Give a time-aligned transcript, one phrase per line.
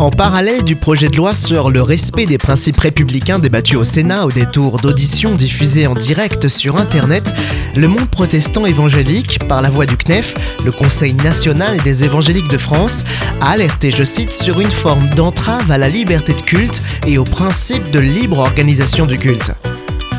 [0.00, 4.24] En parallèle du projet de loi sur le respect des principes républicains débattu au Sénat
[4.24, 7.34] au détour d'auditions diffusées en direct sur Internet,
[7.76, 10.34] le monde protestant évangélique, par la voix du CNEF,
[10.64, 13.04] le Conseil national des évangéliques de France,
[13.42, 17.24] a alerté, je cite, sur une forme d'entrave à la liberté de culte et au
[17.24, 19.52] principe de libre organisation du culte.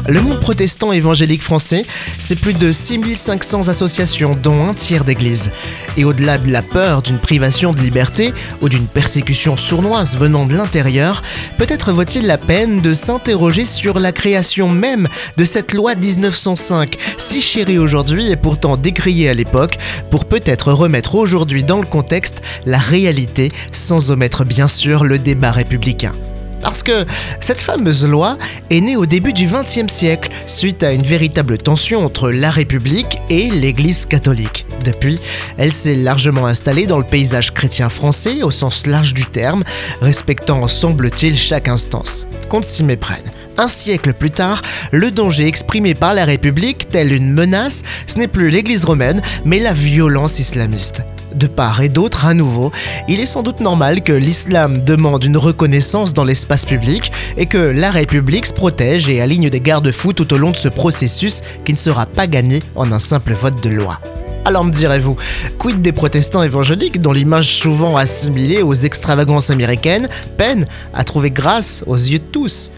[0.07, 1.86] Le monde protestant évangélique français,
[2.20, 5.52] c'est plus de 6500 associations, dont un tiers d'églises.
[5.95, 10.55] Et au-delà de la peur d'une privation de liberté ou d'une persécution sournoise venant de
[10.55, 11.21] l'intérieur,
[11.57, 15.07] peut-être vaut-il la peine de s'interroger sur la création même
[15.38, 19.77] de cette loi 1905, si chérie aujourd'hui et pourtant décriée à l'époque,
[20.09, 25.52] pour peut-être remettre aujourd'hui dans le contexte la réalité sans omettre bien sûr le débat
[25.52, 26.13] républicain.
[26.61, 27.05] Parce que
[27.39, 28.38] cette fameuse loi
[28.70, 33.20] est née au début du XXe siècle, suite à une véritable tension entre la République
[33.29, 34.65] et l'Église catholique.
[34.84, 35.20] Depuis,
[35.57, 39.63] elle s'est largement installée dans le paysage chrétien français au sens large du terme,
[40.01, 42.27] respectant, semble-t-il, chaque instance.
[42.49, 43.21] Qu'on s'y méprenne.
[43.57, 48.27] Un siècle plus tard, le danger exprimé par la République, tel une menace, ce n'est
[48.27, 51.04] plus l'Église romaine, mais la violence islamiste
[51.35, 52.71] de part et d'autre à nouveau,
[53.08, 57.58] il est sans doute normal que l'islam demande une reconnaissance dans l'espace public et que
[57.58, 61.74] la République se protège et aligne des garde-fous tout au long de ce processus qui
[61.74, 63.99] ne sera pas gagné en un simple vote de loi.
[64.44, 65.18] Alors me direz-vous,
[65.59, 71.84] quid des protestants évangéliques dont l'image souvent assimilée aux extravagances américaines peine à trouver grâce
[71.86, 72.72] aux yeux de tous?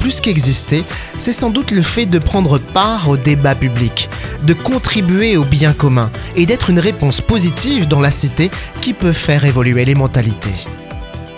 [0.00, 0.84] Plus qu'exister,
[1.18, 4.08] c'est sans doute le fait de prendre part au débat public,
[4.42, 9.12] de contribuer au bien commun et d'être une réponse positive dans la cité qui peut
[9.12, 10.54] faire évoluer les mentalités.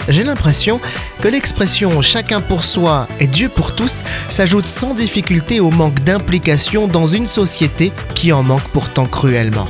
[0.09, 0.81] J'ai l'impression
[1.21, 6.87] que l'expression chacun pour soi et Dieu pour tous s'ajoute sans difficulté au manque d'implication
[6.87, 9.69] dans une société qui en manque pourtant cruellement.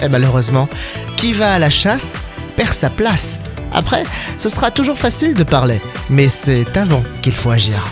[0.00, 0.68] Et malheureusement,
[1.16, 2.22] qui va à la chasse
[2.56, 3.40] perd sa place.
[3.72, 4.04] Après,
[4.36, 7.88] ce sera toujours facile de parler, mais c'est avant qu'il faut agir.